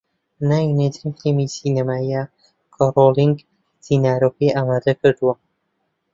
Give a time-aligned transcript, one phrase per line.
[0.47, 2.23] ناوی نوێترین فیلمی سینەماییە
[2.73, 3.37] کە رۆلینگ
[3.85, 5.33] سیناریۆکەی ئامادەکردووە